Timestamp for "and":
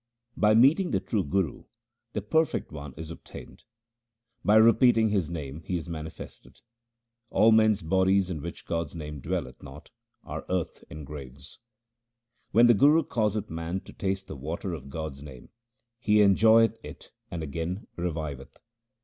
17.29-17.43